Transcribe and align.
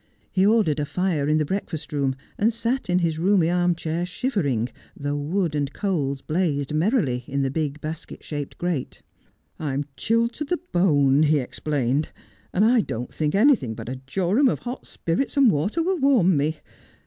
He 0.31 0.47
ordered 0.47 0.79
a 0.79 0.85
fire 0.85 1.29
in 1.29 1.37
the 1.37 1.45
breakfast 1.45 1.93
room, 1.93 2.15
and 2.35 2.51
sat 2.51 2.89
in 2.89 2.97
his 3.05 3.19
roomy 3.19 3.51
armchair 3.51 4.03
shivering, 4.03 4.69
though 4.97 5.15
wood 5.15 5.53
and 5.53 5.71
coals 5.73 6.21
blazed 6.23 6.73
merrily 6.73 7.23
in 7.27 7.43
the 7.43 7.51
big 7.51 7.79
basket 7.81 8.23
shaped 8.23 8.57
grate.' 8.57 9.03
I'm 9.59 9.85
chilled 9.95 10.33
to 10.33 10.43
the 10.43 10.57
bone,' 10.71 11.21
he 11.21 11.37
explained,' 11.37 12.09
and 12.51 12.65
I 12.65 12.81
don't 12.81 13.13
think 13.13 13.35
anything 13.35 13.75
but 13.75 13.89
a 13.89 14.01
jorum 14.07 14.49
of 14.49 14.57
hot 14.61 14.87
spirits 14.87 15.37
and 15.37 15.51
water 15.51 15.83
will 15.83 15.99
warm 15.99 16.35
me. 16.35 16.57